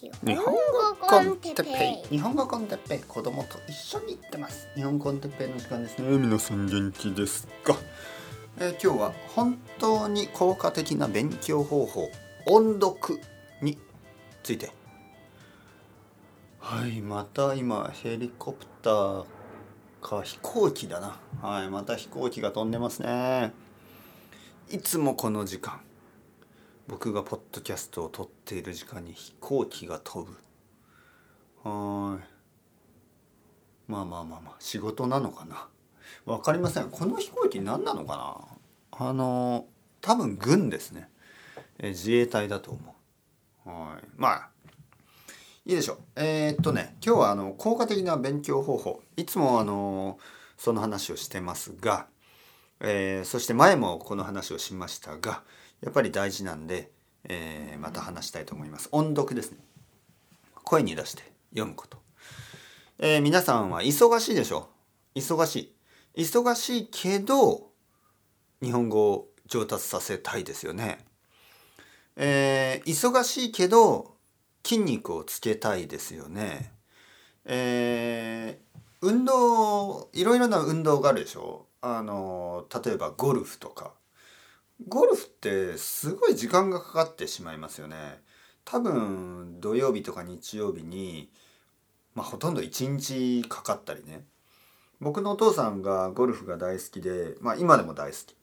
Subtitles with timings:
[0.00, 0.52] 日本語
[1.00, 2.08] コンテッペイ。
[2.08, 2.98] 日本語コンテッペイ。
[3.00, 4.68] 子供と一緒に行ってます。
[4.76, 6.16] 日本語コンテッペイの時間ですね。
[6.16, 7.76] 皆さん元気ですか、
[8.60, 12.08] えー、今日は本当に効果的な勉強方法
[12.46, 13.20] 音読
[13.60, 13.76] に
[14.44, 14.70] ついて。
[16.60, 19.24] はいまた今ヘリコプター
[20.00, 21.18] か飛行機だな。
[21.42, 23.52] はいまた飛行機が飛んでますね。
[24.70, 25.80] いつもこの時間。
[26.88, 30.32] 僕がポッドキャストを撮っている時間に飛行機が飛ぶ。
[31.62, 32.24] はい。
[33.90, 35.68] まあまあまあまあ仕事なのかな。
[36.24, 36.90] 分かりません。
[36.90, 38.48] この飛行機何なのか
[38.90, 39.06] な。
[39.06, 39.66] あの
[40.00, 41.10] 多分軍ですね。
[41.78, 42.94] え自衛隊だと思
[43.66, 43.68] う。
[43.68, 44.06] はい。
[44.16, 44.50] まあ
[45.66, 45.98] いいでしょう。
[46.16, 49.02] えー、っとね今日はあの効果的な勉強方法。
[49.18, 50.18] いつもあの
[50.56, 52.06] その話をしてますが、
[52.80, 55.42] えー、そして前もこの話をしましたが
[55.80, 56.90] やっぱり大事なんで、
[57.24, 58.88] えー、また話したいと思います。
[58.92, 59.58] 音読ですね。
[60.64, 61.98] 声に出して読むこと、
[62.98, 64.68] えー、皆さんは忙しいでしょ？
[65.14, 65.74] 忙し
[66.16, 66.22] い。
[66.26, 67.70] 忙しいけど
[68.60, 71.06] 日本語を上達させたいですよね。
[72.16, 74.16] えー、忙しいけど
[74.64, 76.72] 筋肉をつけたいですよね。
[77.44, 81.66] えー、運動いろいろな運動があるでしょ？
[81.80, 83.92] あの例えばゴルフとか。
[84.86, 88.20] ゴルフってすごい時間がかかってしまいますよね。
[88.64, 91.30] 多分土曜日とか日曜日に、
[92.14, 94.24] まあ、ほとんど1日かかったりね。
[95.00, 98.36] 僕のお父さんがゴルフが大好きで、まあ、今でも大好き。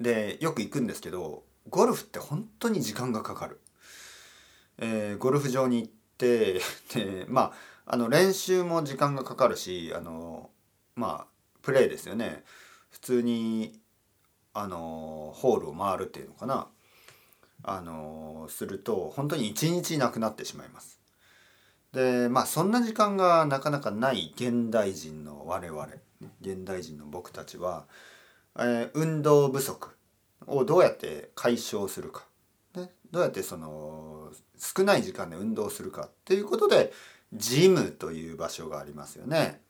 [0.00, 3.60] でよく行くんですけどゴルフって本当に時間がかかる、
[4.78, 6.60] えー、ゴルフ場に行って
[6.94, 7.52] でま
[7.86, 10.50] ああの練習も時間がかかるしあの
[10.96, 11.26] まあ
[11.62, 12.44] プレーですよね。
[12.90, 13.80] 普通に
[14.54, 16.68] あのホールを回るっていうのかな
[17.64, 21.00] あのすると本当に一日なくなってしまいます。
[21.92, 25.88] でまあそんな時間がなかなかない現代人の我々
[26.40, 27.84] 現代人の僕たちは、
[28.58, 29.88] えー、運動不足
[30.46, 32.24] をどうやって解消するか、
[32.74, 36.92] ね、どうやってその少ない時間で運動するかっていうことで
[37.32, 39.60] ジムという場所がありますよね。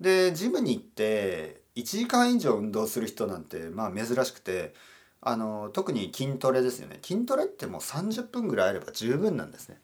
[0.00, 4.74] でジムに行って1時間以上運動する人なんてまあ珍しくて
[5.20, 6.98] あの特に筋トレですよね。
[7.02, 9.78] 筋トレってもう30分ぐらいあれば十分なんですね。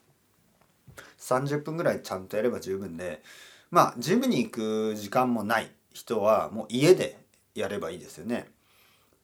[1.19, 3.23] 30分ぐらいちゃんとやれば十分で
[3.71, 7.19] まあジムに行く時間もない人はもう家で
[7.55, 8.49] やればいいですよね。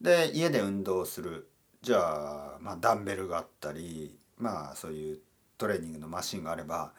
[0.00, 1.48] で家で運動する。
[1.80, 5.18] じゃあ、まあ、ダンベルがあったりまあそういう
[5.58, 6.92] トレーニングのマシンがあれば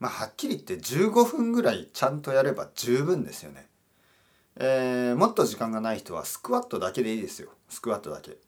[0.00, 3.68] まあはっきり言って15分ぐらいちゃんとやれば十分ですよね。
[4.58, 7.50] えー、もっと時間がない人はスクワットだけでいいですよ。
[7.68, 8.38] スクワットだけ。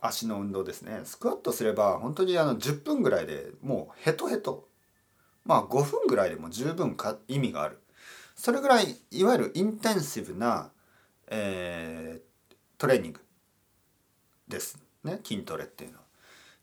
[0.00, 1.00] 足の運動ですね。
[1.04, 4.68] スクワットすれば本当にあの10分ぐらいでもうヘトヘト。
[5.44, 7.80] まあ5分ぐらいでも十分か意味がある。
[8.36, 10.70] それぐらいいわゆるインテンシブな、
[11.28, 13.20] えー、トレーニング
[14.46, 15.20] ですね。
[15.24, 16.04] 筋トレっていうのは。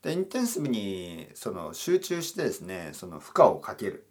[0.02, 4.06] でインテンシブにその集中してですねその負荷をかける。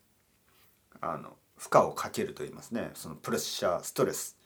[0.99, 2.91] あの負荷をかけると言いますね。
[2.93, 4.40] そのプレッシャーストレス。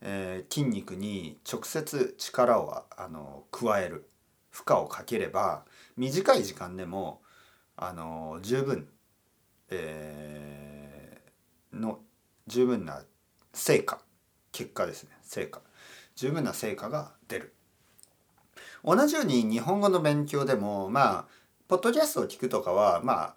[0.00, 4.08] えー、筋肉に直接力をあの加える
[4.50, 5.64] 負荷をかければ
[5.96, 7.20] 短い時間でも
[7.76, 8.88] あの十分、
[9.70, 12.00] えー、の
[12.46, 13.02] 十分な
[13.52, 14.00] 成果
[14.52, 15.60] 結果ですね成果。
[16.16, 17.54] 十分な成果が出る。
[18.84, 21.24] 同じように日本語の勉強でもまあ
[21.68, 23.34] ポッドキャストを聞くとかはま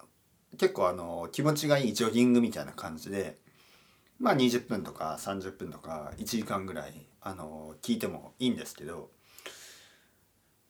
[0.58, 3.36] 結構あの気持ちがいいジョギングみたいな感じで
[4.22, 9.10] まあ20分とか30分とか1時間ぐらいあの聞いてもいいんですけど、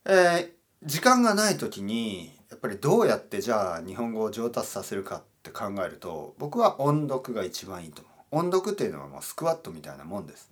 [0.06, 0.48] えー、
[0.84, 8.48] 時間がない時にやっぱりどうやってじゃあ日本語を上達させるかって考えると僕は音読が一番いいと思う。
[8.48, 10.50] 音読っていうのはもうスクワットみたいなもんです。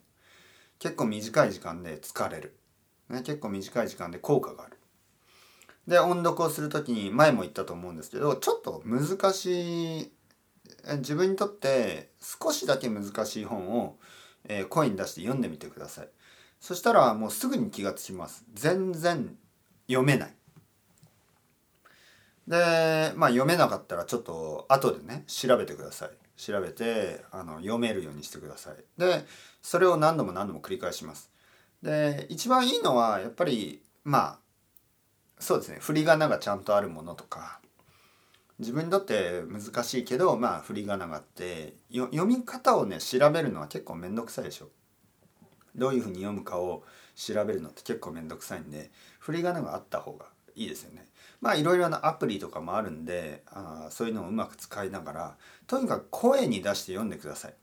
[0.78, 2.54] 結構短い時間で疲れる。
[3.08, 4.76] ね、結構短い時間で効果がある。
[5.86, 10.12] で音読をする時に前も言ったと思うんですけどちょっと難しい
[10.98, 13.96] 自分にとって少しだけ難しい本を、
[14.48, 16.08] えー、声に出して読んでみてください。
[16.60, 18.44] そしたらもうすぐに気がつきます。
[18.54, 19.36] 全然
[19.86, 20.34] 読めない。
[22.46, 26.10] でまあ読めなかったらちょっと後でね調べてください。
[26.36, 28.76] 調べてあの読めるようにしてください。
[28.98, 29.24] で
[29.62, 31.30] それを何度も何度も繰り返します。
[31.82, 34.38] で一番いいのはやっぱりまあ
[35.38, 35.78] そうですね。
[35.80, 37.60] 振り仮名がちゃんとあるものとか
[38.60, 44.68] 自分にとって難しいけどまあ振り仮名があって読み方をね調べるのは結構面倒くさいでしょ。
[45.74, 46.82] どういうふうに読むかを
[47.16, 51.06] 調べるのって結構面倒くさいんで振り仮名があった方がいいですよね。
[51.40, 55.36] まあいろいろなアプリとかもあるんであそういうのをうまく使いながら
[55.66, 57.54] とにかく声に出して読んでください。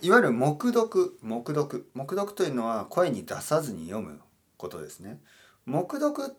[0.00, 4.20] いわゆる黙読黙読黙読というのは声に出さずに読む
[4.56, 5.20] ことですね。
[5.66, 6.34] 黙読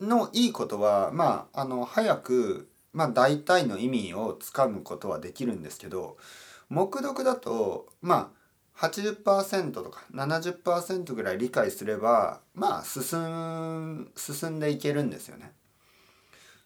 [0.00, 6.16] のいいことはまああの早くまあ大体の意味をつかむことはできるんですけど
[6.68, 8.38] 黙読だとまあ
[8.86, 15.52] 80%とか70%ぐらい理解すればまあ進進んでいけるんですよね。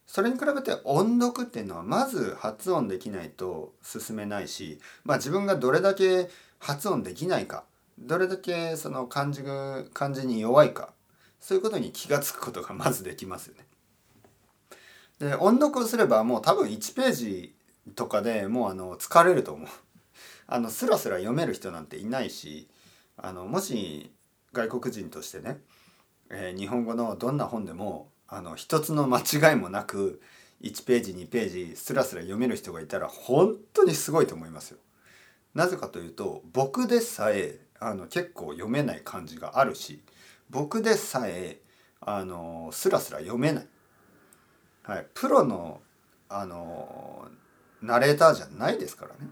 [0.06, 7.64] それに比べて音読っていうのはまず発音できないと進めないし、まあ、自分がどれだけ発音できないか
[7.99, 9.43] どれだけその漢字
[9.94, 10.93] 漢字に弱いか
[11.42, 13.66] そういうことに気が付くことがまずできますよね。
[15.18, 17.54] で音読をすればもう多分1ページ
[17.96, 19.68] とかでもうあの疲れると思う。
[20.46, 22.68] あのスラスラ読める人なんていないし
[23.16, 24.12] あのもし
[24.52, 25.58] 外国人としてね、
[26.30, 30.20] えー、日本語のどんな本でもあの一つの間違いもなく
[30.62, 34.78] 1ページ2ページスラスラ読める人がいたら本当にすごいと思いますよ。
[35.54, 40.02] なぜかというと僕でさえあの結構読めない漢字があるし
[40.52, 41.58] 僕でさえ
[42.02, 43.66] あのスラスラ読めない。
[44.84, 45.81] はい、プロの
[46.28, 47.26] あの
[47.81, 49.31] ナレーターじゃないですからね。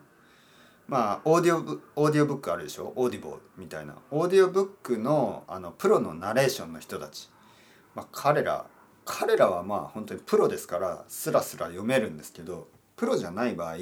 [0.89, 2.95] まあオーディオブオーディオブックあるでしょ？
[2.97, 3.97] オーディブルみたいな。
[4.11, 7.29] オーディオブックのあのプロのナレーションの人たち、
[7.95, 8.67] まあ、彼ら
[9.05, 13.77] 彼らはまあ本当にプロですからスラスラ読めるんですけどプロじゃない場合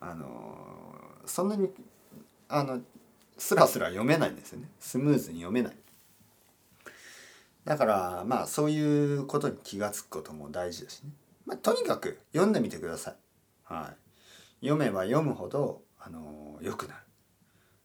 [0.00, 0.58] あの
[1.24, 1.68] そんなに
[2.48, 2.80] あの
[3.38, 4.68] スラスラ読めないんですよね。
[4.80, 5.76] スムーズに読めない。
[7.64, 11.10] だからまあそういうことに気が付くことも大事ですね、
[11.46, 13.14] まあ、とにかく読んでみてください、
[13.64, 13.94] は
[14.62, 17.00] い、読めば読むほどあの良くなる。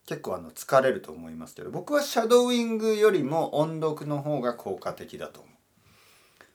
[0.07, 5.53] 結構あの疲れると思いますけど僕はシャドーイングよりも音読の方が効果的だと思う。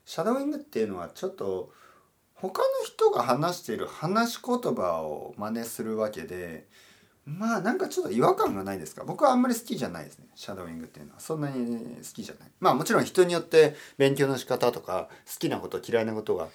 [0.07, 1.71] シャドーイングっていうのはちょっと
[2.35, 6.67] 他の人が話している話し言葉を真似するわけで
[7.25, 9.05] まあなんかちょっと違和感がないですか？
[9.05, 10.27] 僕はあんまり好きじゃないですね。
[10.35, 11.21] シャドーイングっていうのは。
[11.21, 12.51] そんなに好きじゃない。
[12.59, 16.49] まあもちろん人によって勉強の仕方とか好きなこと嫌いなことが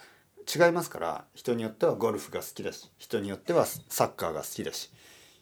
[0.54, 1.26] 違いますから。
[1.34, 2.92] 人によってはゴルフが好きだし。
[2.98, 4.92] 人によってはサッカーが好きだし。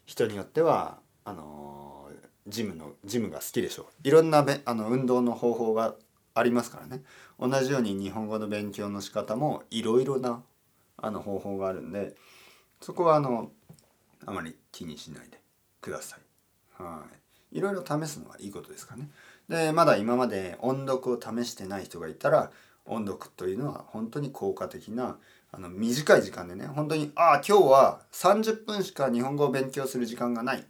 [0.05, 2.09] 人によってはあの
[2.47, 4.07] ジムのジムが好きでしょう。
[4.07, 5.95] いろんなあの運動の方法が
[6.35, 7.01] ありますからね。
[7.39, 10.43] 同じように日本語の勉強の仕方もいろいろな
[10.97, 12.15] あの方法があるんで
[12.79, 13.51] そこはあの
[14.25, 15.39] あまり気にしないで
[15.81, 16.83] ください。
[16.83, 17.03] は
[17.51, 19.09] いいろいろ試すのはいいことですかね。
[19.47, 22.51] でまだ今まで音読を試してない人がいたら
[22.85, 25.17] 音読というのは本当に効果的な
[25.51, 30.65] あの短い時間でね本当にああ今日は30分しか日本語を勉強する時間がない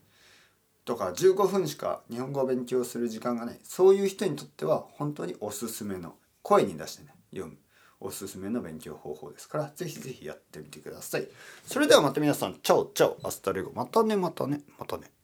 [0.86, 7.58] とか15分しか日本語を勉強する時間がないそういう人にとっては本当におすすめの声に出してね読む
[8.06, 11.28] おすすめの勉強方法ですからぜひぜひやってみてください。
[11.66, 15.15] それではまた皆さん ciao ciao。hasta luego またねまたねまたね。